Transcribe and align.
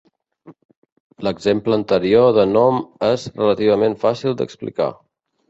L'exemple 1.27 1.77
anterior 1.81 2.31
de 2.39 2.47
nom 2.55 2.81
és 3.11 3.27
relativament 3.37 3.99
fàcil 4.07 4.37
d'explicar. 4.43 4.91